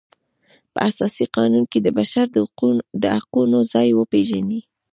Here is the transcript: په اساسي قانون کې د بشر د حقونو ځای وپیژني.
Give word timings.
په 0.73 0.79
اساسي 0.89 1.25
قانون 1.35 1.63
کې 1.71 1.79
د 1.81 1.87
بشر 1.99 2.25
د 3.01 3.05
حقونو 3.17 3.59
ځای 3.73 3.89
وپیژني. 3.93 4.61